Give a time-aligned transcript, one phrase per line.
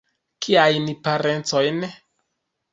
[0.45, 1.81] Kiajn parencojn?